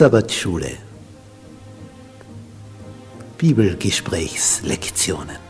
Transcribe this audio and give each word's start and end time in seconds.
Sabbatschule. 0.00 0.78
Bibelgesprächslektionen. 3.36 5.49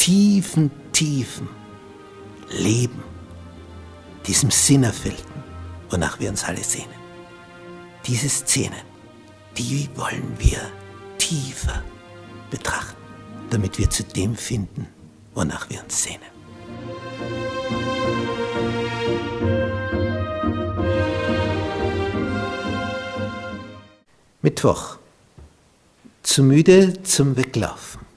tiefen, 0.00 0.70
tiefen 0.92 1.46
Leben, 2.48 3.02
diesem 4.26 4.50
Sinnerfüllten, 4.50 5.42
wonach 5.90 6.18
wir 6.18 6.30
uns 6.30 6.42
alle 6.42 6.64
sehnen. 6.64 6.88
Diese 8.06 8.30
Szenen, 8.30 8.80
die 9.58 9.90
wollen 9.94 10.34
wir 10.38 10.58
tiefer 11.18 11.84
betrachten, 12.50 12.96
damit 13.50 13.78
wir 13.78 13.90
zu 13.90 14.02
dem 14.02 14.34
finden, 14.36 14.86
wonach 15.34 15.68
wir 15.68 15.82
uns 15.84 16.02
sehnen. 16.02 16.20
Mittwoch. 24.40 24.96
Zu 26.22 26.42
müde 26.42 27.02
zum 27.02 27.36
Weglaufen. 27.36 28.09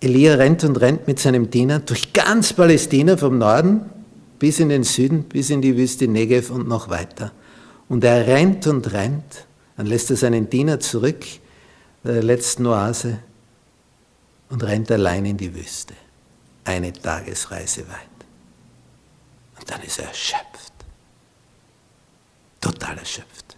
Elia 0.00 0.34
rennt 0.34 0.64
und 0.64 0.76
rennt 0.80 1.06
mit 1.06 1.18
seinem 1.18 1.50
Diener 1.50 1.80
durch 1.80 2.12
ganz 2.12 2.52
Palästina 2.54 3.16
vom 3.16 3.38
Norden 3.38 3.82
bis 4.38 4.58
in 4.58 4.70
den 4.70 4.82
Süden, 4.82 5.24
bis 5.24 5.50
in 5.50 5.60
die 5.60 5.76
Wüste 5.76 6.08
Negev 6.08 6.50
und 6.50 6.66
noch 6.66 6.88
weiter. 6.88 7.32
Und 7.88 8.02
er 8.04 8.26
rennt 8.26 8.66
und 8.66 8.90
rennt, 8.92 9.46
dann 9.76 9.86
lässt 9.86 10.10
er 10.10 10.16
seinen 10.16 10.48
Diener 10.48 10.80
zurück, 10.80 11.24
der 12.02 12.22
letzten 12.22 12.66
Oase, 12.66 13.18
und 14.48 14.62
rennt 14.62 14.90
allein 14.90 15.26
in 15.26 15.36
die 15.36 15.54
Wüste, 15.54 15.94
eine 16.64 16.92
Tagesreise 16.92 17.82
weit. 17.88 18.08
Und 19.58 19.70
dann 19.70 19.82
ist 19.82 19.98
er 19.98 20.08
erschöpft, 20.08 20.72
total 22.60 22.96
erschöpft. 22.96 23.56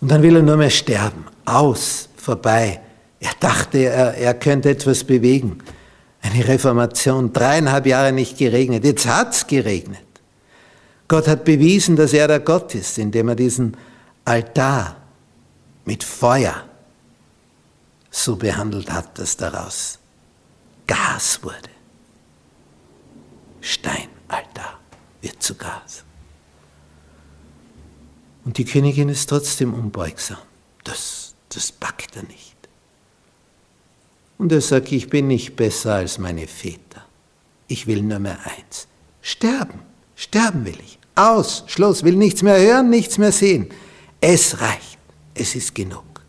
Und 0.00 0.10
dann 0.10 0.22
will 0.22 0.36
er 0.36 0.42
nur 0.42 0.56
mehr 0.56 0.70
sterben. 0.70 1.24
Aus, 1.44 2.08
vorbei. 2.16 2.80
Er 3.20 3.32
dachte, 3.38 3.78
er, 3.78 4.14
er 4.14 4.34
könnte 4.34 4.70
etwas 4.70 5.04
bewegen. 5.04 5.58
Eine 6.22 6.48
Reformation, 6.48 7.32
dreieinhalb 7.32 7.86
Jahre 7.86 8.12
nicht 8.12 8.38
geregnet. 8.38 8.84
Jetzt 8.84 9.06
hat's 9.06 9.46
geregnet. 9.46 10.00
Gott 11.06 11.28
hat 11.28 11.44
bewiesen, 11.44 11.96
dass 11.96 12.12
er 12.12 12.28
der 12.28 12.40
Gott 12.40 12.74
ist, 12.74 12.98
indem 12.98 13.28
er 13.28 13.34
diesen 13.34 13.76
Altar 14.24 14.96
mit 15.84 16.04
Feuer 16.04 16.64
so 18.10 18.36
behandelt 18.36 18.90
hat, 18.90 19.18
dass 19.18 19.36
daraus 19.36 19.98
Gas 20.86 21.42
wurde. 21.42 21.70
Steinaltar 23.60 24.78
wird 25.20 25.42
zu 25.42 25.54
Gas. 25.54 26.04
Und 28.44 28.56
die 28.58 28.64
Königin 28.64 29.08
ist 29.08 29.28
trotzdem 29.28 29.74
unbeugsam. 29.74 30.38
Das, 30.84 31.34
das 31.50 31.70
packt 31.70 32.16
er 32.16 32.22
nicht. 32.24 32.56
Und 34.40 34.50
er 34.52 34.62
sagt, 34.62 34.90
ich 34.90 35.10
bin 35.10 35.26
nicht 35.26 35.54
besser 35.54 35.96
als 35.96 36.16
meine 36.16 36.46
Väter. 36.46 37.04
Ich 37.68 37.86
will 37.86 38.00
nur 38.00 38.20
mehr 38.20 38.38
eins. 38.42 38.88
Sterben. 39.20 39.80
Sterben 40.16 40.64
will 40.64 40.78
ich. 40.82 40.98
Aus. 41.14 41.64
Schluss. 41.66 42.04
Will 42.04 42.16
nichts 42.16 42.42
mehr 42.42 42.58
hören, 42.58 42.88
nichts 42.88 43.18
mehr 43.18 43.32
sehen. 43.32 43.68
Es 44.18 44.62
reicht. 44.62 44.98
Es 45.34 45.54
ist 45.54 45.74
genug. 45.74 46.22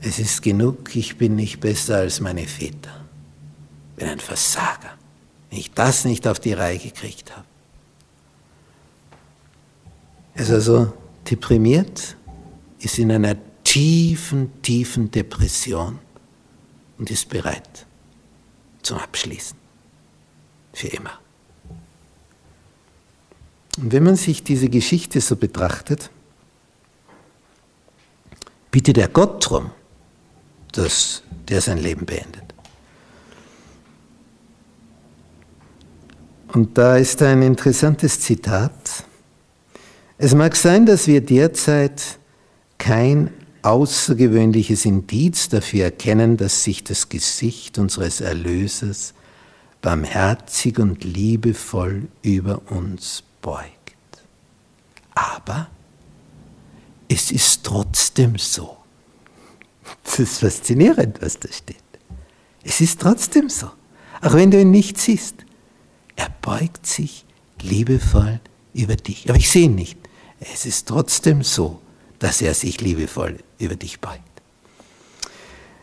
Es 0.00 0.20
ist 0.20 0.42
genug. 0.42 0.94
Ich 0.94 1.18
bin 1.18 1.34
nicht 1.34 1.58
besser 1.58 1.96
als 1.96 2.20
meine 2.20 2.46
Väter. 2.46 3.04
Bin 3.96 4.06
ein 4.06 4.20
Versager. 4.20 4.92
Wenn 5.50 5.58
ich 5.58 5.72
das 5.72 6.04
nicht 6.04 6.28
auf 6.28 6.38
die 6.38 6.52
Reihe 6.52 6.78
gekriegt 6.78 7.32
habe. 7.34 7.46
Er 10.34 10.42
ist 10.44 10.52
also 10.52 10.92
deprimiert, 11.28 12.16
ist 12.78 12.96
in 13.00 13.10
einer 13.10 13.34
tiefen, 13.74 14.62
tiefen 14.62 15.10
Depression 15.10 15.98
und 16.96 17.10
ist 17.10 17.28
bereit 17.28 17.86
zum 18.82 18.98
Abschließen. 18.98 19.56
Für 20.72 20.88
immer. 20.88 21.18
Und 23.78 23.92
wenn 23.92 24.04
man 24.04 24.16
sich 24.16 24.44
diese 24.44 24.68
Geschichte 24.68 25.20
so 25.20 25.34
betrachtet, 25.34 26.10
bittet 28.70 28.98
er 28.98 29.08
Gott 29.08 29.44
darum, 29.44 29.70
dass 30.72 31.22
der 31.48 31.60
sein 31.60 31.78
Leben 31.78 32.06
beendet. 32.06 32.54
Und 36.52 36.78
da 36.78 36.96
ist 36.96 37.20
ein 37.22 37.42
interessantes 37.42 38.20
Zitat 38.20 39.04
es 40.16 40.34
mag 40.34 40.54
sein, 40.54 40.86
dass 40.86 41.06
wir 41.06 41.20
derzeit 41.20 42.18
kein 42.78 43.30
außergewöhnliches 43.64 44.84
Indiz 44.84 45.48
dafür 45.48 45.84
erkennen, 45.84 46.36
dass 46.36 46.64
sich 46.64 46.84
das 46.84 47.08
Gesicht 47.08 47.78
unseres 47.78 48.20
Erlösers 48.20 49.14
barmherzig 49.80 50.78
und 50.78 51.04
liebevoll 51.04 52.08
über 52.22 52.60
uns 52.70 53.22
beugt. 53.40 53.70
Aber 55.14 55.68
es 57.08 57.30
ist 57.30 57.64
trotzdem 57.64 58.38
so. 58.38 58.76
Das 60.04 60.18
ist 60.18 60.38
faszinierend, 60.40 61.20
was 61.22 61.38
da 61.38 61.52
steht. 61.52 61.76
Es 62.62 62.80
ist 62.80 63.00
trotzdem 63.00 63.48
so. 63.48 63.70
Auch 64.20 64.34
wenn 64.34 64.50
du 64.50 64.60
ihn 64.60 64.70
nicht 64.70 64.98
siehst. 64.98 65.36
Er 66.16 66.30
beugt 66.40 66.86
sich 66.86 67.24
liebevoll 67.60 68.40
über 68.72 68.96
dich. 68.96 69.28
Aber 69.28 69.38
ich 69.38 69.50
sehe 69.50 69.64
ihn 69.64 69.74
nicht. 69.74 69.98
Es 70.40 70.66
ist 70.66 70.88
trotzdem 70.88 71.42
so, 71.42 71.80
dass 72.24 72.40
er 72.40 72.54
sich 72.54 72.80
liebevoll 72.80 73.36
über 73.58 73.76
dich 73.76 74.00
beugt. 74.00 74.22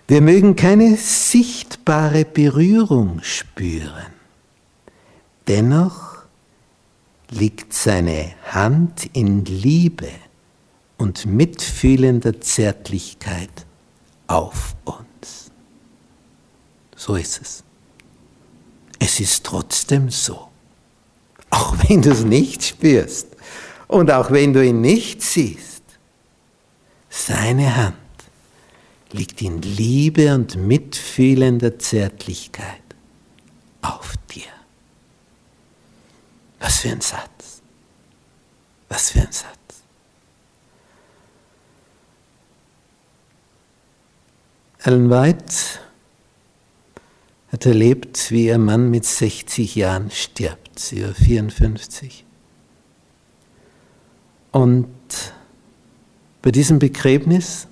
Wir 0.07 0.21
mögen 0.21 0.55
keine 0.55 0.97
sichtbare 0.97 2.25
Berührung 2.25 3.19
spüren. 3.21 4.11
Dennoch 5.47 6.23
liegt 7.29 7.75
seine 7.75 8.33
Hand 8.49 9.07
in 9.13 9.45
Liebe 9.45 10.09
und 10.97 11.27
mitfühlender 11.27 12.41
Zärtlichkeit 12.41 13.67
auf 14.25 14.75
uns. 14.83 15.51
So 16.95 17.17
ist 17.17 17.39
es. 17.39 17.63
Es 18.97 19.19
ist 19.19 19.43
trotzdem 19.43 20.09
so, 20.09 20.47
auch 21.51 21.75
wenn 21.87 22.01
du 22.01 22.09
es 22.09 22.23
nicht 22.23 22.63
spürst. 22.63 23.27
Und 23.87 24.09
auch 24.09 24.31
wenn 24.31 24.53
du 24.53 24.65
ihn 24.65 24.81
nicht 24.81 25.21
siehst, 25.21 25.80
seine 27.11 27.75
Hand 27.75 27.95
liegt 29.11 29.41
in 29.41 29.61
Liebe 29.61 30.33
und 30.33 30.55
mitfühlender 30.55 31.77
Zärtlichkeit 31.77 32.81
auf 33.81 34.13
dir. 34.33 34.43
Was 36.59 36.79
für 36.79 36.89
ein 36.89 37.01
Satz. 37.01 37.61
Was 38.87 39.11
für 39.11 39.19
ein 39.19 39.31
Satz. 39.31 39.51
Ellen 44.79 45.09
White 45.09 45.53
hat 47.51 47.65
erlebt, 47.65 48.31
wie 48.31 48.45
ihr 48.47 48.57
Mann 48.57 48.89
mit 48.89 49.05
60 49.05 49.75
Jahren 49.75 50.09
stirbt. 50.09 50.79
Sie 50.79 51.03
war 51.03 51.13
54. 51.13 52.25
Und 54.51 54.87
bei 56.41 56.51
diesem 56.51 56.79
Begräbnis 56.79 57.67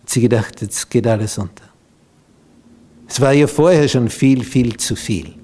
hat 0.00 0.10
sie 0.10 0.20
gedacht, 0.20 0.60
jetzt 0.60 0.90
geht 0.90 1.06
alles 1.06 1.38
unter. 1.38 1.64
Es 3.08 3.20
war 3.20 3.32
ihr 3.32 3.48
vorher 3.48 3.88
schon 3.88 4.08
viel, 4.10 4.44
viel 4.44 4.76
zu 4.76 4.96
viel. 4.96 5.34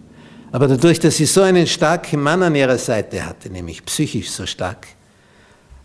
Aber 0.53 0.69
dadurch, 0.69 1.01
dass 1.01 1.17
sie 1.17 1.27
so 1.27 1.43
einen 1.43 1.67
starken 1.67 2.21
Mann 2.21 2.43
an 2.43 2.55
ihrer 2.55 2.79
Seite 2.79 3.25
hatte, 3.25 3.51
nämlich 3.51 3.85
psychisch 3.85 4.31
so 4.31 4.47
stark, 4.47 4.87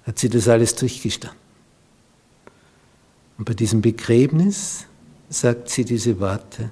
hat 0.05 0.19
sie 0.19 0.29
das 0.29 0.47
alles 0.47 0.75
durchgestanden. 0.75 1.39
Und 3.37 3.45
bei 3.45 3.53
diesem 3.53 3.81
Begräbnis 3.81 4.85
sagt 5.29 5.69
sie 5.69 5.85
diese 5.85 6.19
Worte. 6.19 6.71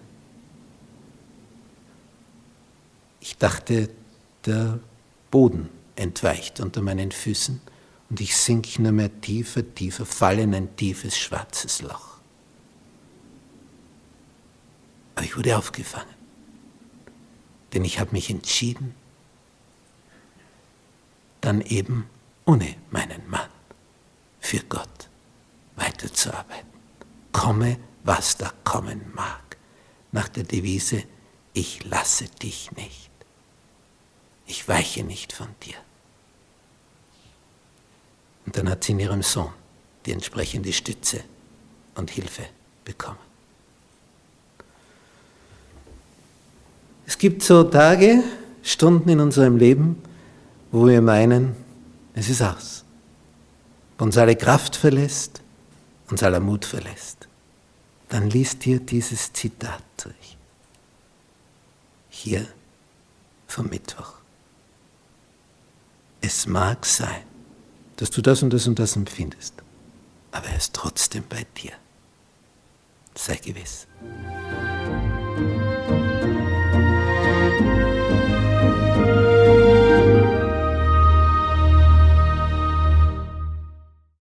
Ich 3.21 3.37
dachte, 3.37 3.89
der 4.45 4.79
Boden 5.31 5.69
entweicht 5.95 6.59
unter 6.59 6.81
meinen 6.81 7.11
Füßen 7.11 7.61
und 8.09 8.21
ich 8.21 8.36
sink 8.38 8.80
nur 8.80 8.92
mehr 8.92 9.21
tiefer, 9.21 9.63
tiefer, 9.75 10.06
fall 10.06 10.39
in 10.39 10.56
ein 10.56 10.75
tiefes 10.75 11.18
schwarzes 11.18 11.81
Loch. 11.81 12.18
Aber 15.15 15.25
ich 15.25 15.36
wurde 15.36 15.57
aufgefangen, 15.57 16.15
denn 17.74 17.83
ich 17.83 18.00
habe 18.00 18.12
mich 18.12 18.30
entschieden, 18.30 18.95
dann 21.42 21.62
eben 21.62 22.09
ohne 22.45 22.75
meinen 22.92 23.27
Mann 23.30 23.50
für 24.39 24.59
Gott 24.59 25.09
weiterzuarbeiten. 25.75 26.69
Komme, 27.31 27.77
was 28.04 28.38
da 28.38 28.51
kommen 28.63 29.12
mag, 29.13 29.57
nach 30.12 30.30
der 30.30 30.44
Devise, 30.44 31.04
ich 31.54 31.83
lasse 31.83 32.25
dich 32.25 32.71
nicht. 32.74 33.12
Ich 34.45 34.68
weiche 34.68 35.04
nicht 35.04 35.33
von 35.33 35.48
dir. 35.63 35.75
Und 38.47 38.57
dann 38.57 38.69
hat 38.69 38.85
sie 38.85 38.94
in 38.94 38.99
ihrem 38.99 39.21
Sohn 39.21 39.51
die 40.05 40.13
entsprechende 40.13 40.71
Stütze 40.71 41.19
und 41.95 42.09
Hilfe 42.09 42.44
bekommen. 42.85 43.19
Es 47.05 47.17
gibt 47.17 47.44
so 47.44 47.65
Tage, 47.65 48.23
Stunden 48.63 49.09
in 49.09 49.19
unserem 49.19 49.57
Leben, 49.57 50.01
wo 50.71 50.88
wir 50.88 51.01
meinen, 51.01 51.55
es 52.13 52.29
ist 52.29 52.41
aus. 52.41 52.85
Uns 53.97 54.17
alle 54.17 54.35
Kraft 54.35 54.77
verlässt, 54.77 55.41
uns 56.09 56.23
aller 56.23 56.39
Mut 56.39 56.63
verlässt. 56.63 57.27
Dann 58.07 58.29
liest 58.29 58.63
dir 58.63 58.79
dieses 58.79 59.33
Zitat 59.33 59.83
durch. 60.01 60.38
Hier 62.09 62.47
vom 63.47 63.67
Mittwoch. 63.67 64.13
Es 66.21 66.47
mag 66.47 66.85
sein, 66.85 67.23
dass 67.97 68.11
du 68.11 68.21
das 68.21 68.41
und 68.44 68.53
das 68.53 68.67
und 68.67 68.79
das 68.79 68.95
empfindest, 68.95 69.53
aber 70.31 70.47
er 70.47 70.57
ist 70.57 70.73
trotzdem 70.73 71.23
bei 71.27 71.45
dir. 71.57 71.73
Sei 73.15 73.35
gewiss. 73.35 73.88